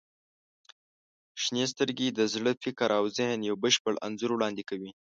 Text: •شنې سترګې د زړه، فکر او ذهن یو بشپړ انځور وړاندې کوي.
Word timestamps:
•شنې 1.41 1.63
سترګې 1.73 2.07
د 2.11 2.19
زړه، 2.33 2.51
فکر 2.63 2.89
او 2.99 3.05
ذهن 3.17 3.39
یو 3.49 3.55
بشپړ 3.63 3.93
انځور 4.05 4.31
وړاندې 4.33 4.63
کوي. 4.69 4.91